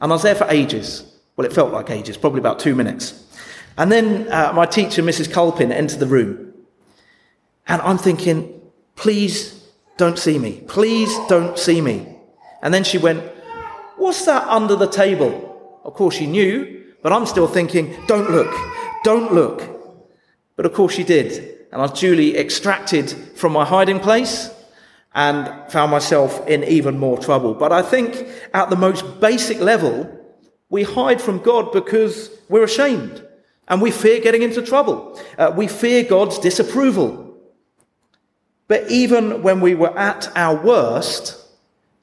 And 0.00 0.12
I 0.12 0.14
was 0.14 0.22
there 0.22 0.36
for 0.36 0.46
ages. 0.48 1.04
Well, 1.34 1.46
it 1.46 1.52
felt 1.52 1.72
like 1.72 1.90
ages, 1.90 2.16
probably 2.16 2.38
about 2.38 2.60
two 2.60 2.76
minutes. 2.76 3.24
And 3.76 3.90
then 3.90 4.30
uh, 4.30 4.52
my 4.54 4.66
teacher, 4.66 5.02
Mrs. 5.02 5.32
Culpin, 5.32 5.72
entered 5.72 5.98
the 5.98 6.06
room. 6.06 6.52
And 7.66 7.82
I'm 7.82 7.98
thinking, 7.98 8.60
please 8.94 9.66
don't 9.96 10.18
see 10.18 10.38
me. 10.38 10.62
Please 10.68 11.12
don't 11.28 11.58
see 11.58 11.80
me. 11.80 12.16
And 12.62 12.72
then 12.72 12.84
she 12.84 12.98
went, 12.98 13.22
What's 13.96 14.24
that 14.26 14.46
under 14.46 14.76
the 14.76 14.86
table? 14.86 15.80
Of 15.84 15.94
course, 15.94 16.14
she 16.14 16.26
knew, 16.26 16.84
but 17.02 17.12
I'm 17.12 17.26
still 17.26 17.48
thinking, 17.48 17.96
Don't 18.06 18.30
look, 18.30 18.54
don't 19.02 19.32
look. 19.32 19.62
But 20.54 20.66
of 20.66 20.72
course, 20.72 20.94
she 20.94 21.02
did. 21.02 21.57
And 21.70 21.80
I 21.80 21.86
was 21.86 22.00
duly 22.00 22.36
extracted 22.36 23.10
from 23.34 23.52
my 23.52 23.64
hiding 23.64 24.00
place 24.00 24.50
and 25.14 25.70
found 25.70 25.90
myself 25.90 26.46
in 26.46 26.64
even 26.64 26.98
more 26.98 27.18
trouble. 27.18 27.54
But 27.54 27.72
I 27.72 27.82
think 27.82 28.28
at 28.54 28.70
the 28.70 28.76
most 28.76 29.20
basic 29.20 29.60
level, 29.60 30.14
we 30.70 30.82
hide 30.82 31.20
from 31.20 31.38
God 31.38 31.72
because 31.72 32.30
we're 32.48 32.64
ashamed 32.64 33.24
and 33.68 33.82
we 33.82 33.90
fear 33.90 34.20
getting 34.20 34.42
into 34.42 34.62
trouble. 34.62 35.20
Uh, 35.36 35.52
we 35.54 35.68
fear 35.68 36.02
God's 36.02 36.38
disapproval. 36.38 37.36
But 38.66 38.90
even 38.90 39.42
when 39.42 39.60
we 39.60 39.74
were 39.74 39.96
at 39.98 40.30
our 40.36 40.62
worst, 40.62 41.36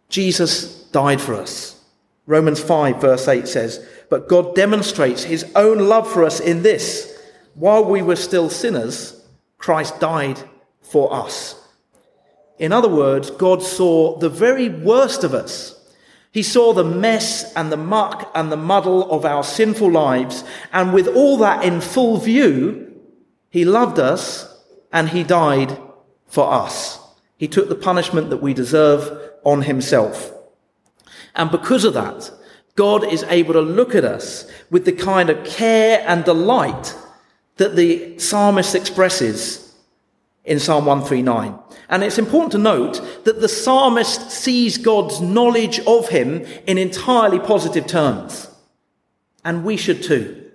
Jesus 0.10 0.84
died 0.86 1.22
for 1.22 1.36
us. 1.36 1.80
Romans 2.28 2.60
5, 2.60 3.02
verse 3.02 3.28
8 3.28 3.48
says, 3.48 3.86
But 4.10 4.28
God 4.28 4.56
demonstrates 4.56 5.24
his 5.24 5.46
own 5.56 5.88
love 5.88 6.12
for 6.12 6.24
us 6.24 6.40
in 6.40 6.64
this 6.64 7.12
while 7.54 7.86
we 7.86 8.02
were 8.02 8.16
still 8.16 8.50
sinners, 8.50 9.15
Christ 9.58 10.00
died 10.00 10.40
for 10.82 11.14
us. 11.14 11.62
In 12.58 12.72
other 12.72 12.90
words, 12.90 13.32
God 13.32 13.62
saw 13.62 14.18
the 14.18 14.30
very 14.30 14.70
worst 14.70 15.24
of 15.24 15.34
us. 15.34 15.72
He 16.32 16.44
saw 16.44 16.74
the 16.74 16.84
mess 16.84 17.54
and 17.54 17.72
the 17.72 17.78
muck 17.78 18.32
and 18.36 18.52
the 18.52 18.58
muddle 18.58 19.10
of 19.12 19.26
our 19.26 19.44
sinful 19.44 19.92
lives. 19.92 20.44
And 20.72 20.94
with 20.94 21.08
all 21.08 21.38
that 21.38 21.64
in 21.64 21.82
full 21.82 22.18
view, 22.18 22.94
He 23.50 23.66
loved 23.66 24.00
us 24.00 24.54
and 24.92 25.10
He 25.10 25.24
died 25.24 25.78
for 26.28 26.52
us. 26.52 27.00
He 27.38 27.48
took 27.48 27.70
the 27.70 27.76
punishment 27.76 28.30
that 28.30 28.42
we 28.42 28.54
deserve 28.54 29.32
on 29.44 29.64
himself. 29.64 30.34
And 31.36 31.52
because 31.52 31.84
of 31.84 31.94
that, 31.94 32.32
God 32.76 33.06
is 33.06 33.24
able 33.24 33.54
to 33.54 33.62
look 33.62 33.96
at 33.96 34.04
us 34.04 34.50
with 34.70 34.86
the 34.86 34.92
kind 34.92 35.30
of 35.30 35.46
care 35.46 36.04
and 36.08 36.24
delight 36.26 36.96
that 37.58 37.76
the 37.76 38.18
psalmist 38.20 38.76
expresses 38.76 39.74
in 40.44 40.60
Psalm 40.60 40.86
139. 40.86 41.58
And 41.90 42.04
it's 42.04 42.18
important 42.18 42.52
to 42.54 42.58
note 42.58 43.02
that 43.26 43.42
the 43.42 43.50
psalmist 43.50 44.32
sees 44.32 44.78
God's 44.78 45.22
knowledge 45.22 45.80
of 45.82 46.10
him 46.10 46.46
in 46.68 46.78
entirely 46.78 47.40
positive 47.40 47.88
terms. 47.88 48.48
And 49.44 49.64
we 49.64 49.78
should 49.78 50.04
too. 50.04 50.52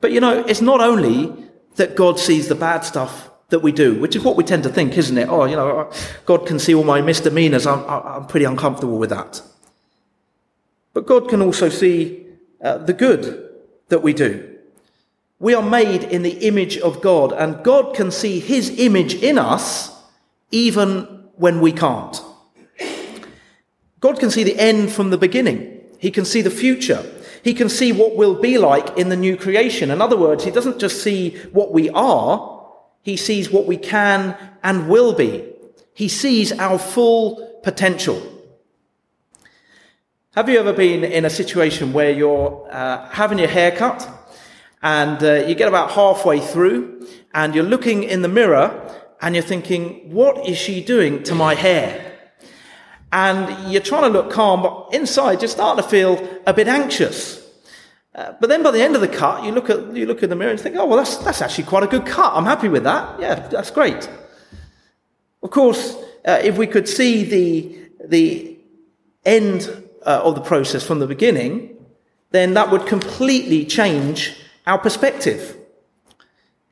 But 0.00 0.12
you 0.12 0.20
know, 0.20 0.44
it's 0.46 0.60
not 0.60 0.80
only 0.80 1.32
that 1.76 1.96
God 1.96 2.18
sees 2.18 2.48
the 2.48 2.54
bad 2.54 2.80
stuff 2.80 3.30
that 3.48 3.60
we 3.60 3.72
do, 3.72 3.98
which 3.98 4.16
is 4.16 4.22
what 4.22 4.36
we 4.36 4.44
tend 4.44 4.62
to 4.64 4.68
think, 4.68 4.96
isn't 4.98 5.16
it? 5.16 5.28
Oh, 5.28 5.44
you 5.44 5.56
know, 5.56 5.90
God 6.24 6.46
can 6.46 6.58
see 6.58 6.74
all 6.74 6.84
my 6.84 7.00
misdemeanors. 7.00 7.66
I'm, 7.66 7.84
I'm 7.88 8.26
pretty 8.26 8.44
uncomfortable 8.44 8.98
with 8.98 9.10
that. 9.10 9.40
But 10.92 11.06
God 11.06 11.28
can 11.28 11.42
also 11.42 11.68
see 11.68 12.26
uh, 12.62 12.78
the 12.78 12.92
good 12.92 13.50
that 13.88 14.02
we 14.02 14.12
do. 14.12 14.55
We 15.38 15.54
are 15.54 15.62
made 15.62 16.02
in 16.04 16.22
the 16.22 16.46
image 16.46 16.78
of 16.78 17.02
God, 17.02 17.32
and 17.32 17.62
God 17.62 17.94
can 17.94 18.10
see 18.10 18.40
his 18.40 18.78
image 18.78 19.14
in 19.14 19.38
us 19.38 19.94
even 20.50 21.02
when 21.34 21.60
we 21.60 21.72
can't. 21.72 22.20
God 24.00 24.18
can 24.18 24.30
see 24.30 24.44
the 24.44 24.58
end 24.58 24.92
from 24.92 25.10
the 25.10 25.18
beginning. 25.18 25.80
He 25.98 26.10
can 26.10 26.24
see 26.24 26.40
the 26.40 26.50
future. 26.50 27.04
He 27.42 27.54
can 27.54 27.68
see 27.68 27.92
what 27.92 28.16
we'll 28.16 28.40
be 28.40 28.58
like 28.58 28.96
in 28.96 29.08
the 29.08 29.16
new 29.16 29.36
creation. 29.36 29.90
In 29.90 30.00
other 30.00 30.16
words, 30.16 30.44
he 30.44 30.50
doesn't 30.50 30.78
just 30.78 31.02
see 31.02 31.36
what 31.52 31.72
we 31.72 31.90
are, 31.90 32.56
he 33.02 33.16
sees 33.16 33.50
what 33.50 33.66
we 33.66 33.76
can 33.76 34.36
and 34.62 34.88
will 34.88 35.12
be. 35.12 35.44
He 35.94 36.08
sees 36.08 36.52
our 36.52 36.78
full 36.78 37.60
potential. 37.62 38.20
Have 40.34 40.48
you 40.48 40.58
ever 40.58 40.72
been 40.72 41.04
in 41.04 41.24
a 41.24 41.30
situation 41.30 41.92
where 41.92 42.10
you're 42.10 42.68
uh, 42.70 43.08
having 43.10 43.38
your 43.38 43.48
hair 43.48 43.70
cut 43.70 44.08
and 44.86 45.20
uh, 45.24 45.44
you 45.48 45.56
get 45.56 45.66
about 45.66 45.90
halfway 45.90 46.38
through 46.38 47.04
and 47.34 47.56
you're 47.56 47.64
looking 47.64 48.04
in 48.04 48.22
the 48.22 48.28
mirror 48.28 48.70
and 49.20 49.34
you're 49.34 49.42
thinking, 49.42 50.12
what 50.12 50.46
is 50.46 50.56
she 50.56 50.80
doing 50.80 51.24
to 51.24 51.34
my 51.34 51.56
hair? 51.56 52.16
And 53.10 53.72
you're 53.72 53.82
trying 53.82 54.04
to 54.04 54.16
look 54.16 54.30
calm, 54.30 54.62
but 54.62 54.90
inside 54.92 55.42
you're 55.42 55.48
starting 55.48 55.82
to 55.82 55.90
feel 55.90 56.40
a 56.46 56.54
bit 56.54 56.68
anxious. 56.68 57.44
Uh, 58.14 58.34
but 58.40 58.46
then 58.46 58.62
by 58.62 58.70
the 58.70 58.80
end 58.80 58.94
of 58.94 59.00
the 59.00 59.08
cut, 59.08 59.42
you 59.42 59.50
look 59.50 59.70
at, 59.70 59.92
you 59.96 60.06
look 60.06 60.22
in 60.22 60.30
the 60.30 60.36
mirror 60.36 60.52
and 60.52 60.60
think, 60.60 60.76
oh, 60.76 60.86
well, 60.86 60.98
that's, 60.98 61.16
that's 61.16 61.42
actually 61.42 61.64
quite 61.64 61.82
a 61.82 61.88
good 61.88 62.06
cut. 62.06 62.32
I'm 62.34 62.44
happy 62.44 62.68
with 62.68 62.84
that. 62.84 63.18
Yeah, 63.18 63.34
that's 63.48 63.72
great. 63.72 64.08
Of 65.42 65.50
course, 65.50 65.96
uh, 66.24 66.40
if 66.44 66.58
we 66.58 66.68
could 66.68 66.88
see 66.88 67.24
the, 67.24 68.06
the 68.06 68.56
end 69.24 69.68
uh, 70.04 70.20
of 70.22 70.36
the 70.36 70.42
process 70.42 70.86
from 70.86 71.00
the 71.00 71.08
beginning, 71.08 71.76
then 72.30 72.54
that 72.54 72.70
would 72.70 72.86
completely 72.86 73.64
change 73.64 74.36
our 74.66 74.78
perspective. 74.78 75.56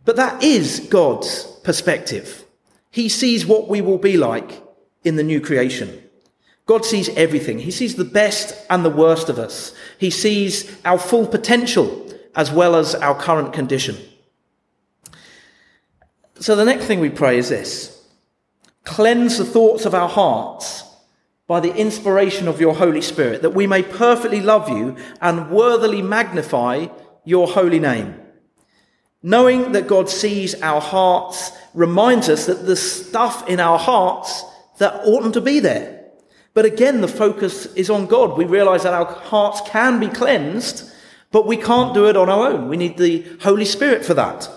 But 0.05 0.17
that 0.17 0.43
is 0.43 0.81
God's 0.91 1.45
perspective. 1.63 2.45
He 2.91 3.09
sees 3.09 3.47
what 3.47 3.69
we 3.69 3.81
will 3.81 3.99
be 3.99 4.17
like 4.17 4.63
in 5.03 5.17
the 5.17 5.23
new 5.23 5.41
creation. 5.41 6.01
God 6.67 6.85
sees 6.85 7.09
everything. 7.11 7.59
He 7.59 7.71
sees 7.71 7.97
the 7.97 8.05
best 8.05 8.55
and 8.71 8.85
the 8.85 8.91
worst 8.91 9.29
of 9.29 9.39
us. 9.39 9.75
He 9.99 10.11
sees 10.11 10.77
our 10.85 10.99
full 10.99 11.27
potential 11.27 12.01
as 12.35 12.51
well 12.51 12.75
as 12.75 12.95
our 12.95 13.15
current 13.15 13.53
condition. 13.53 13.97
So 16.41 16.57
the 16.57 16.65
next 16.65 16.87
thing 16.87 17.01
we 17.01 17.11
pray 17.11 17.39
is 17.39 17.49
this 17.49 17.91
cleanse 18.85 19.39
the 19.39 19.45
thoughts 19.45 19.87
of 19.87 19.95
our 19.95 20.09
hearts 20.09 20.85
by 21.47 21.61
the 21.61 21.75
inspiration 21.75 22.49
of 22.49 22.61
your 22.61 22.75
Holy 22.75 23.01
Spirit, 23.01 23.43
that 23.43 23.55
we 23.55 23.67
may 23.67 23.83
perfectly 23.83 24.41
love 24.41 24.69
you 24.69 24.97
and 25.21 25.51
worthily 25.51 26.01
magnify 26.01 26.87
your 27.25 27.47
holy 27.49 27.79
name. 27.79 28.21
Knowing 29.23 29.73
that 29.73 29.87
God 29.87 30.11
sees 30.11 30.61
our 30.61 30.81
hearts 30.81 31.53
reminds 31.73 32.29
us 32.29 32.47
that 32.47 32.67
the 32.67 32.77
stuff 32.77 33.49
in 33.49 33.59
our 33.59 33.79
hearts 33.79 34.45
that 34.79 35.01
oughtn't 35.05 35.35
to 35.35 35.41
be 35.41 35.61
there. 35.61 36.05
But 36.53 36.65
again, 36.65 37.01
the 37.01 37.09
focus 37.09 37.67
is 37.75 37.91
on 37.91 38.07
God. 38.07 38.37
We 38.37 38.45
realize 38.45 38.85
that 38.85 38.95
our 38.95 39.07
hearts 39.07 39.61
can 39.67 39.99
be 39.99 40.09
cleansed, 40.09 40.91
but 41.33 41.47
we 41.47 41.57
can't 41.57 41.95
do 41.95 42.07
it 42.07 42.17
on 42.17 42.29
our 42.29 42.49
own. 42.49 42.69
We 42.69 42.77
need 42.77 42.97
the 42.97 43.25
Holy 43.43 43.65
Spirit 43.65 44.05
for 44.05 44.15
that. 44.15 44.49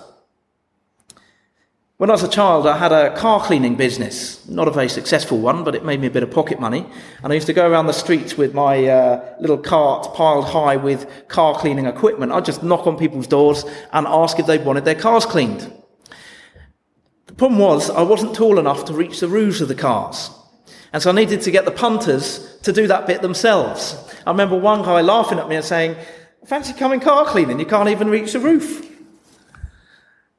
When 1.98 2.12
I 2.12 2.14
was 2.14 2.22
a 2.22 2.28
child, 2.28 2.68
I 2.68 2.78
had 2.78 2.92
a 2.92 3.18
car 3.18 3.42
cleaning 3.42 3.74
business. 3.74 4.48
Not 4.48 4.68
a 4.68 4.72
very 4.72 4.88
successful 4.88 5.40
one, 5.40 5.64
but 5.64 5.74
it 5.74 5.84
made 5.84 6.00
me 6.00 6.06
a 6.06 6.12
bit 6.12 6.22
of 6.22 6.30
pocket 6.30 6.60
money. 6.60 6.86
And 7.24 7.34
I 7.34 7.36
used 7.36 7.48
to 7.48 7.54
go 7.54 7.68
around 7.68 7.88
the 7.88 7.92
streets 7.92 8.38
with 8.38 8.54
my 8.54 8.86
uh, 8.86 9.36
little 9.40 9.58
cart 9.58 10.14
piled 10.14 10.46
high 10.46 10.76
with 10.76 11.10
car 11.28 11.58
cleaning 11.58 11.88
equipment. 11.88 12.32
I'd 12.32 12.46
just 12.46 12.62
knock 12.62 12.86
on 12.86 13.00
people's 13.00 13.26
doors 13.26 13.66
and 13.94 14.06
ask 14.06 14.38
if 14.38 14.46
they 14.46 14.60
wanted 14.60 14.86
their 14.86 14.94
cars 14.94 15.26
cleaned. 15.26 15.74
The 17.26 17.34
problem 17.34 17.60
was, 17.60 17.90
I 17.90 18.04
wasn't 18.04 18.36
tall 18.36 18.60
enough 18.60 18.86
to 18.86 18.94
reach 18.94 19.20
the 19.20 19.28
roofs 19.28 19.60
of 19.62 19.68
the 19.68 19.74
cars. 19.74 20.30
And 20.94 21.02
so 21.02 21.10
I 21.10 21.14
needed 21.14 21.42
to 21.42 21.52
get 21.52 21.66
the 21.66 21.72
punters 21.72 22.60
to 22.62 22.72
do 22.72 22.86
that 22.86 23.08
bit 23.08 23.24
themselves. 23.24 23.98
I 24.24 24.30
remember 24.30 24.56
one 24.56 24.84
guy 24.84 25.02
laughing 25.02 25.40
at 25.40 25.50
me 25.50 25.56
and 25.56 25.66
saying, 25.66 25.96
Fancy 26.46 26.74
coming 26.74 27.00
car 27.00 27.26
cleaning, 27.26 27.60
you 27.60 27.66
can't 27.66 27.90
even 27.90 28.08
reach 28.08 28.34
the 28.34 28.40
roof. 28.40 28.88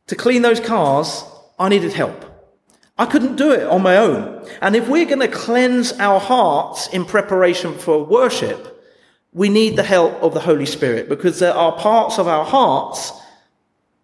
To 0.07 0.15
clean 0.15 0.43
those 0.43 0.61
cars, 0.61 1.25
I 1.59 1.69
needed 1.69 1.93
help. 1.93 2.25
I 2.99 3.07
couldn't 3.07 3.37
do 3.37 3.53
it 3.53 3.67
on 3.67 3.83
my 3.83 3.97
own. 3.97 4.47
And 4.61 4.75
if 4.75 4.89
we're 4.89 5.07
going 5.07 5.21
to 5.21 5.29
cleanse 5.29 5.93
our 5.95 6.19
hearts 6.19 6.89
in 6.89 7.05
preparation 7.05 7.79
for 7.79 8.05
worship, 8.05 8.75
we 9.33 9.49
need 9.49 9.77
the 9.77 9.85
help 9.85 10.15
of 10.23 10.35
the 10.35 10.41
Holy 10.41 10.67
Spirit 10.67 11.09
because 11.09 11.39
there 11.39 11.55
are 11.55 11.79
parts 11.79 12.19
of 12.19 12.27
our 12.27 12.45
hearts 12.45 13.13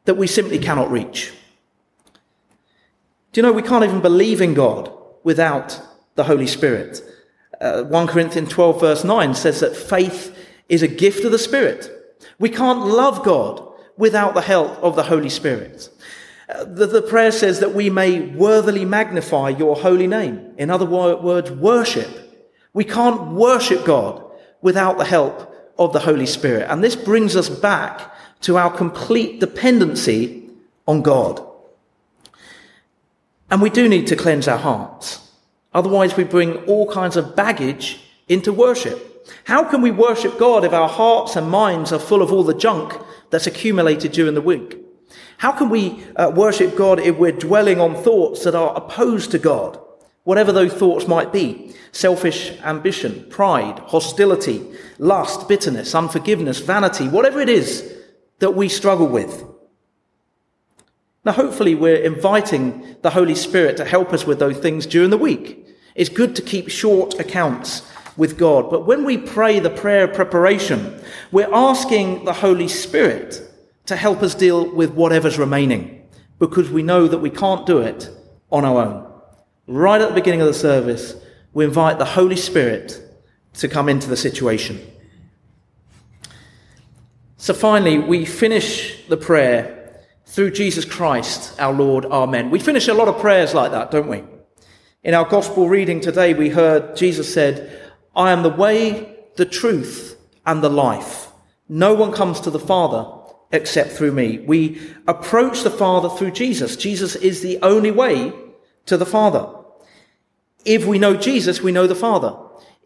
that 0.05 0.17
we 0.17 0.27
simply 0.27 0.59
cannot 0.59 0.91
reach. 0.91 1.33
Do 3.33 3.41
you 3.41 3.43
know 3.43 3.53
we 3.53 3.63
can't 3.63 3.85
even 3.85 4.01
believe 4.01 4.41
in 4.41 4.55
God 4.55 4.93
without 5.25 5.81
the 6.15 6.25
Holy 6.25 6.47
Spirit? 6.47 7.03
Uh, 7.61 7.83
1 7.83 8.07
Corinthians 8.07 8.51
12, 8.51 8.81
verse 8.81 9.05
9 9.05 9.35
says 9.35 9.61
that 9.61 9.75
faith 9.75 10.37
is 10.69 10.83
a 10.83 10.89
gift 10.89 11.25
of 11.25 11.33
the 11.33 11.39
Spirit. 11.39 11.91
We 12.39 12.49
can't 12.49 12.87
love 12.87 13.25
God 13.25 13.67
without 13.97 14.35
the 14.35 14.41
help 14.41 14.79
of 14.83 14.95
the 14.95 15.05
Holy 15.05 15.29
Spirit. 15.29 15.89
Uh, 16.49 16.65
the, 16.65 16.87
the, 16.87 17.03
prayer 17.03 17.33
says 17.33 17.61
that 17.61 17.75
we 17.75 17.89
may 17.89 18.21
worthily 18.21 18.85
magnify 18.85 19.49
your 19.49 19.77
holy 19.77 20.07
name. 20.07 20.55
In 20.59 20.71
other 20.71 20.85
words, 20.85 21.51
worship. 21.51 22.09
We 22.75 22.85
can't 22.85 23.33
worship 23.33 23.85
God 23.85 24.23
without 24.61 24.99
the 24.99 25.05
help 25.05 25.55
of 25.79 25.93
the 25.93 26.01
Holy 26.01 26.27
Spirit. 26.27 26.67
And 26.71 26.85
this 26.85 26.97
brings 26.97 27.35
us 27.37 27.49
back 27.49 28.15
to 28.43 28.59
our 28.59 28.71
complete 28.71 29.41
dependency 29.41 30.51
on 30.87 31.03
God. 31.03 31.43
And 33.51 33.63
we 33.63 33.71
do 33.71 33.89
need 33.89 34.07
to 34.09 34.17
cleanse 34.17 34.49
our 34.49 34.59
hearts. 34.59 35.31
Otherwise, 35.73 36.17
we 36.17 36.25
bring 36.25 36.57
all 36.65 36.91
kinds 36.91 37.17
of 37.17 37.35
baggage 37.35 38.01
into 38.29 38.53
worship. 38.53 39.27
How 39.45 39.65
can 39.65 39.81
we 39.81 39.91
worship 39.91 40.39
God 40.39 40.65
if 40.65 40.73
our 40.73 40.89
hearts 40.89 41.37
and 41.37 41.49
minds 41.49 41.93
are 41.93 41.99
full 41.99 42.23
of 42.23 42.33
all 42.33 42.45
the 42.45 42.55
junk 42.55 42.95
that's 43.31 43.47
accumulated 43.47 44.13
during 44.13 44.35
the 44.35 44.43
week? 44.43 44.84
How 45.39 45.53
can 45.53 45.69
we 45.69 46.05
uh, 46.17 46.33
worship 46.35 46.77
God 46.77 47.01
if 47.01 47.17
we're 47.17 47.33
dwelling 47.33 47.81
on 47.81 47.95
thoughts 47.95 48.45
that 48.45 48.55
are 48.55 48.77
opposed 48.77 49.31
to 49.33 49.39
God? 49.39 49.79
Whatever 50.25 50.53
those 50.53 50.73
thoughts 50.73 51.07
might 51.07 51.33
be 51.33 51.75
selfish 51.93 52.51
ambition, 52.63 53.25
pride, 53.31 53.79
hostility, 53.79 54.67
lust, 54.99 55.49
bitterness, 55.49 55.95
unforgiveness, 55.95 56.59
vanity, 56.59 57.09
whatever 57.09 57.41
it 57.41 57.49
is 57.49 57.95
that 58.41 58.51
we 58.51 58.69
struggle 58.69 59.07
with. 59.07 59.45
Now, 61.25 61.33
hopefully, 61.33 61.75
we're 61.75 62.03
inviting 62.03 62.97
the 63.03 63.11
Holy 63.11 63.35
Spirit 63.35 63.77
to 63.77 63.85
help 63.85 64.13
us 64.13 64.27
with 64.27 64.39
those 64.39 64.59
things 64.59 64.87
during 64.87 65.11
the 65.11 65.19
week. 65.19 65.67
It's 65.95 66.11
good 66.11 66.35
to 66.37 66.43
keep 66.43 66.69
short 66.69 67.19
accounts 67.21 67.89
with 68.17 68.37
God. 68.37 68.71
But 68.71 68.87
when 68.87 69.05
we 69.05 69.17
pray 69.17 69.59
the 69.59 69.71
prayer 69.71 70.05
of 70.05 70.15
preparation, 70.15 71.01
we're 71.33 71.53
asking 71.53 72.25
the 72.25 72.33
Holy 72.33 72.69
Spirit 72.69 73.41
to 73.87 73.97
help 73.97 74.23
us 74.23 74.35
deal 74.35 74.71
with 74.75 74.93
whatever's 74.93 75.39
remaining 75.39 76.07
because 76.39 76.71
we 76.71 76.83
know 76.83 77.07
that 77.07 77.19
we 77.19 77.31
can't 77.31 77.67
do 77.67 77.79
it 77.79 78.11
on 78.51 78.65
our 78.65 78.83
own. 78.83 79.13
Right 79.67 80.01
at 80.01 80.09
the 80.09 80.15
beginning 80.15 80.41
of 80.41 80.47
the 80.47 80.55
service, 80.55 81.15
we 81.53 81.65
invite 81.65 81.99
the 81.99 82.05
Holy 82.05 82.37
Spirit 82.37 83.01
to 83.55 83.69
come 83.69 83.89
into 83.89 84.09
the 84.09 84.17
situation. 84.17 84.81
So 87.37 87.55
finally, 87.55 87.99
we 87.99 88.25
finish 88.25 89.07
the 89.09 89.17
prayer 89.17 90.03
through 90.27 90.51
Jesus 90.53 90.85
Christ, 90.85 91.59
our 91.61 91.73
Lord. 91.73 92.07
Amen. 92.07 92.51
We 92.51 92.59
finish 92.59 92.89
a 92.89 92.95
lot 92.95 93.09
of 93.09 93.21
prayers 93.21 93.55
like 93.55 93.71
that, 93.73 93.91
don't 93.91 94.09
we? 94.09 94.25
In 95.03 95.15
our 95.15 95.27
gospel 95.27 95.69
reading 95.69 96.01
today, 96.01 96.33
we 96.33 96.49
heard 96.49 96.97
Jesus 96.97 97.33
said, 97.33 97.93
I 98.17 98.33
am 98.33 98.43
the 98.43 98.49
way, 98.49 99.17
the 99.37 99.45
truth, 99.45 100.19
and 100.47 100.63
the 100.63 100.71
life. 100.71 101.29
No 101.69 101.95
one 101.95 102.13
comes 102.13 102.41
to 102.41 102.51
the 102.51 102.59
Father 102.59 103.24
except 103.53 103.93
through 103.93 104.13
me. 104.13 104.39
We 104.39 104.81
approach 105.07 105.63
the 105.63 105.71
Father 105.71 106.09
through 106.09 106.33
Jesus. 106.33 106.77
Jesus 106.77 107.15
is 107.17 107.41
the 107.41 107.59
only 107.63 107.91
way 107.91 108.33
to 108.87 108.97
the 108.97 109.07
Father. 109.07 109.47
If 110.65 110.87
we 110.87 110.99
know 110.99 111.17
Jesus, 111.17 111.61
we 111.61 111.73
know 111.73 111.87
the 111.87 111.95
Father. 111.95 112.37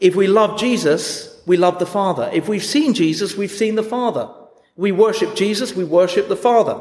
If 0.00 0.14
we 0.14 0.26
love 0.26 0.58
Jesus, 0.58 1.40
we 1.46 1.56
love 1.56 1.78
the 1.78 1.86
Father. 1.86 2.30
If 2.32 2.48
we've 2.48 2.64
seen 2.64 2.94
Jesus, 2.94 3.36
we've 3.36 3.50
seen 3.50 3.74
the 3.74 3.82
Father. 3.82 4.28
We 4.76 4.92
worship 4.92 5.34
Jesus, 5.34 5.74
we 5.74 5.84
worship 5.84 6.28
the 6.28 6.36
Father. 6.36 6.80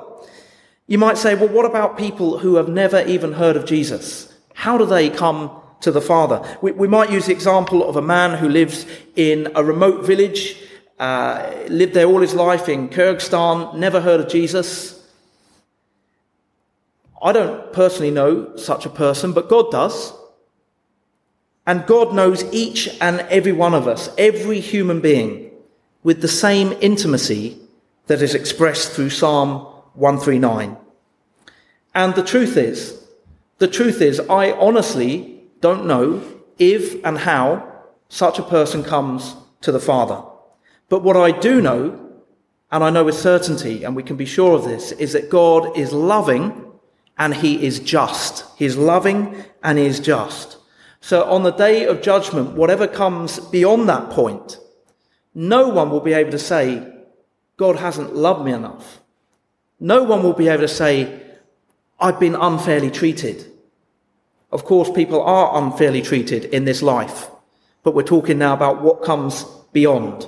You 0.86 0.98
might 0.98 1.18
say, 1.18 1.36
well, 1.36 1.50
what 1.50 1.66
about 1.66 1.98
people 1.98 2.40
who 2.40 2.56
have 2.56 2.70
never 2.70 3.02
even 3.02 3.34
heard 3.34 3.58
of 3.58 3.66
Jesus? 3.66 4.34
How 4.54 4.78
do 4.78 4.86
they 4.86 5.10
come 5.10 5.52
to 5.82 5.92
the 5.92 6.02
Father? 6.02 6.42
We, 6.62 6.72
we 6.72 6.88
might 6.88 7.12
use 7.12 7.26
the 7.26 7.34
example 7.34 7.88
of 7.88 7.96
a 7.96 8.02
man 8.02 8.38
who 8.38 8.50
lives 8.50 8.86
in 9.16 9.52
a 9.56 9.64
remote 9.64 10.06
village 10.06 10.62
uh, 11.00 11.54
lived 11.68 11.94
there 11.94 12.08
all 12.08 12.22
his 12.22 12.34
life 12.34 12.70
in 12.70 12.90
Kyrgyzstan, 12.90 13.76
never 13.76 14.02
heard 14.02 14.20
of 14.20 14.30
Jesus. 14.30 15.00
I 17.22 17.32
don't 17.32 17.74
personally 17.74 18.12
know 18.12 18.56
such 18.58 18.86
a 18.86 18.90
person, 18.90 19.34
but 19.34 19.50
God 19.50 19.72
does. 19.72 20.14
And 21.66 21.86
God 21.86 22.14
knows 22.14 22.44
each 22.54 22.90
and 23.02 23.20
every 23.22 23.52
one 23.52 23.74
of 23.74 23.88
us, 23.88 24.10
every 24.18 24.60
human 24.60 25.02
being, 25.02 25.52
with 26.04 26.22
the 26.22 26.28
same 26.28 26.74
intimacy 26.80 27.60
that 28.06 28.22
is 28.22 28.34
expressed 28.34 28.92
through 28.92 29.10
Psalm 29.10 29.66
139. 29.96 30.78
And 31.94 32.16
the 32.16 32.24
truth 32.24 32.56
is, 32.56 33.04
the 33.58 33.68
truth 33.68 34.02
is, 34.02 34.20
I 34.22 34.52
honestly 34.52 35.42
don't 35.60 35.86
know 35.86 36.24
if 36.58 37.04
and 37.04 37.18
how 37.18 37.68
such 38.08 38.40
a 38.40 38.44
person 38.44 38.84
comes 38.84 39.36
to 39.62 39.72
the 39.72 39.80
Father. 39.80 40.24
But 40.90 41.04
what 41.04 41.18
I 41.18 41.32
do 41.32 41.62
know, 41.62 42.00
and 42.72 42.84
I 42.84 42.90
know 42.90 43.04
with 43.04 43.16
certainty, 43.16 43.84
and 43.84 43.96
we 43.96 44.04
can 44.04 44.16
be 44.16 44.26
sure 44.26 44.56
of 44.56 44.66
this, 44.66 44.92
is 44.94 45.14
that 45.14 45.30
God 45.30 45.78
is 45.78 45.92
loving 45.92 46.66
and 47.18 47.34
he 47.34 47.66
is 47.66 47.80
just. 47.80 48.46
He 48.58 48.66
is 48.66 48.78
loving 48.78 49.44
and 49.64 49.78
he 49.78 49.86
is 49.86 50.00
just. 50.00 50.58
So 51.02 51.24
on 51.26 51.44
the 51.44 51.52
day 51.52 51.86
of 51.86 52.02
judgment, 52.02 52.54
whatever 52.54 52.88
comes 52.88 53.40
beyond 53.40 53.88
that 53.90 54.10
point, 54.10 54.60
no 55.34 55.70
one 55.70 55.90
will 55.90 56.02
be 56.02 56.14
able 56.14 56.32
to 56.32 56.40
say, 56.40 56.94
God 57.58 57.78
hasn't 57.78 58.16
loved 58.16 58.46
me 58.46 58.52
enough. 58.52 59.02
No 59.80 60.04
one 60.04 60.24
will 60.24 60.34
be 60.34 60.48
able 60.48 60.62
to 60.62 60.68
say, 60.68 61.22
I've 62.00 62.20
been 62.20 62.36
unfairly 62.36 62.92
treated. 62.92 63.52
Of 64.52 64.64
course, 64.64 64.90
people 64.92 65.22
are 65.22 65.62
unfairly 65.62 66.02
treated 66.02 66.46
in 66.46 66.66
this 66.66 66.82
life, 66.82 67.28
but 67.84 67.94
we're 67.94 68.04
talking 68.04 68.38
now 68.38 68.54
about 68.54 68.82
what 68.82 69.04
comes 69.04 69.44
beyond. 69.74 70.28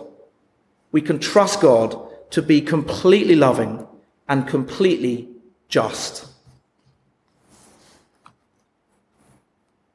We 0.91 1.01
can 1.01 1.19
trust 1.19 1.61
God 1.61 1.97
to 2.31 2.41
be 2.41 2.61
completely 2.61 3.35
loving 3.35 3.85
and 4.27 4.47
completely 4.47 5.27
just. 5.67 6.27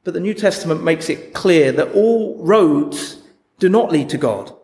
But 0.04 0.14
the 0.14 0.20
New 0.20 0.34
Testament 0.34 0.82
makes 0.82 1.08
it 1.08 1.32
clear 1.32 1.72
that 1.72 1.92
all 1.92 2.36
roads 2.38 3.22
do 3.58 3.68
not 3.68 3.90
lead 3.90 4.10
to 4.10 4.18
God. 4.18 4.54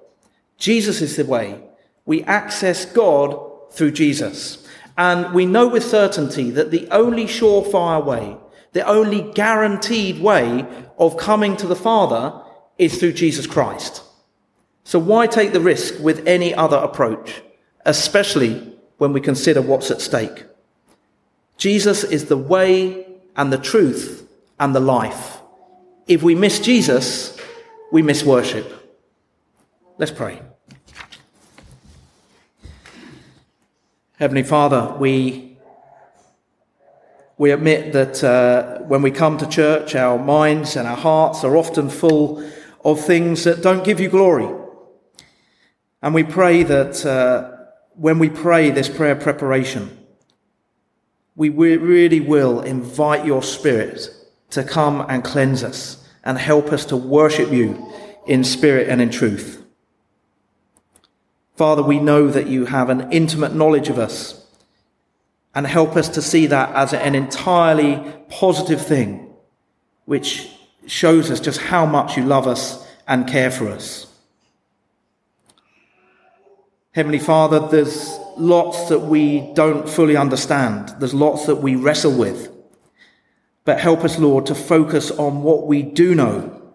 Jesus 0.59 1.01
is 1.01 1.17
the 1.17 1.25
way. 1.25 1.63
We 2.05 2.23
access 2.25 2.85
God 2.85 3.73
through 3.73 3.93
Jesus. 3.93 4.67
And 4.99 5.33
we 5.33 5.47
know 5.47 5.67
with 5.67 5.85
certainty 5.85 6.51
that 6.51 6.71
the 6.71 6.87
only 6.91 7.25
surefire 7.25 8.05
way, 8.05 8.37
the 8.73 8.87
only 8.87 9.33
guaranteed 9.33 10.21
way 10.21 10.67
of 10.99 11.17
coming 11.17 11.57
to 11.57 11.67
the 11.67 11.77
Father 11.77 12.39
is 12.77 12.99
through 12.99 13.15
Jesus 13.15 13.47
Christ. 13.47 14.03
So 14.91 14.99
why 14.99 15.29
take 15.29 15.53
the 15.53 15.61
risk 15.61 16.01
with 16.01 16.27
any 16.27 16.53
other 16.53 16.77
approach, 16.77 17.43
especially 17.87 18.77
when 18.99 19.13
we 19.13 19.21
consider 19.21 19.63
what's 19.63 19.89
at 19.93 20.01
stake? 20.01 20.47
Jesus 21.57 22.03
is 22.03 22.25
the 22.25 22.37
way 22.37 23.07
and 23.37 23.53
the 23.53 23.59
truth 23.59 24.29
and 24.59 24.75
the 24.75 24.81
life. 24.81 25.39
If 26.09 26.25
we 26.25 26.35
miss 26.35 26.59
Jesus, 26.59 27.39
we 27.93 28.03
miss 28.03 28.25
worship. 28.25 28.67
Let's 29.97 30.11
pray. 30.11 30.43
Heavenly 34.19 34.43
Father, 34.43 34.97
we, 34.99 35.57
we 37.39 37.53
admit 37.53 37.93
that 37.93 38.25
uh, 38.25 38.81
when 38.89 39.03
we 39.03 39.13
come 39.13 39.39
to 39.39 39.47
church, 39.47 39.95
our 39.95 40.19
minds 40.19 40.75
and 40.75 40.89
our 40.89 40.97
hearts 40.97 41.45
are 41.45 41.57
often 41.57 41.89
full 41.89 42.45
of 42.85 43.01
things 43.01 43.45
that 43.45 43.63
don't 43.63 43.85
give 43.85 44.01
you 44.01 44.09
glory. 44.09 44.60
And 46.03 46.15
we 46.15 46.23
pray 46.23 46.63
that 46.63 47.05
uh, 47.05 47.51
when 47.95 48.19
we 48.19 48.31
pray 48.31 48.71
this 48.71 48.89
prayer 48.89 49.17
preparation, 49.17 49.97
we 51.37 51.49
really 51.49 52.21
will 52.21 52.61
invite 52.61 53.25
your 53.25 53.43
Spirit 53.43 54.11
to 54.51 54.65
come 54.65 55.05
and 55.09 55.25
cleanse 55.25 55.63
us 55.63 56.07
and 56.25 56.39
help 56.39 56.73
us 56.73 56.85
to 56.87 56.97
worship 56.97 57.51
you 57.51 57.93
in 58.27 58.45
spirit 58.45 58.89
and 58.89 59.01
in 59.01 59.11
truth. 59.11 59.65
Father, 61.57 61.83
we 61.83 61.99
know 61.99 62.29
that 62.29 62.47
you 62.47 62.67
have 62.67 62.91
an 62.91 63.11
intimate 63.13 63.55
knowledge 63.55 63.89
of 63.89 63.99
us 63.99 64.47
and 65.55 65.67
help 65.67 65.97
us 65.97 66.09
to 66.11 66.23
see 66.23 66.47
that 66.47 66.75
as 66.75 66.93
an 66.93 67.15
entirely 67.15 68.03
positive 68.29 68.85
thing, 68.85 69.29
which 70.05 70.51
shows 70.87 71.31
us 71.31 71.41
just 71.41 71.61
how 71.61 71.85
much 71.85 72.17
you 72.17 72.25
love 72.25 72.47
us 72.47 72.87
and 73.07 73.27
care 73.27 73.51
for 73.51 73.69
us. 73.69 74.07
Heavenly 76.93 77.21
Father, 77.21 77.61
there's 77.69 78.19
lots 78.37 78.89
that 78.89 78.99
we 78.99 79.53
don't 79.55 79.89
fully 79.89 80.17
understand. 80.17 80.93
There's 80.99 81.15
lots 81.15 81.47
that 81.47 81.57
we 81.57 81.77
wrestle 81.77 82.17
with. 82.17 82.51
But 83.65 83.79
help 83.79 84.01
us, 84.01 84.19
Lord, 84.19 84.47
to 84.47 84.57
focus 84.57 85.13
on 85.13 85.45
what 85.45 85.69
we 85.69 85.83
do 85.83 86.17
know. 86.17 86.73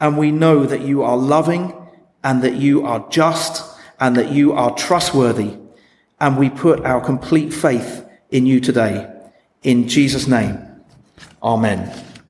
And 0.00 0.16
we 0.16 0.30
know 0.30 0.64
that 0.64 0.82
you 0.82 1.02
are 1.02 1.16
loving 1.16 1.74
and 2.22 2.42
that 2.42 2.54
you 2.54 2.86
are 2.86 3.08
just 3.10 3.64
and 3.98 4.14
that 4.14 4.30
you 4.30 4.52
are 4.52 4.76
trustworthy. 4.76 5.56
And 6.20 6.38
we 6.38 6.50
put 6.50 6.84
our 6.84 7.00
complete 7.00 7.52
faith 7.52 8.08
in 8.30 8.46
you 8.46 8.60
today. 8.60 9.12
In 9.64 9.88
Jesus' 9.88 10.28
name, 10.28 10.56
amen. 11.42 12.07